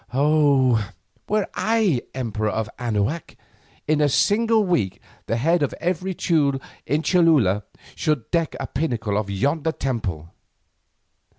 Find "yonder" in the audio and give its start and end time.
9.29-9.71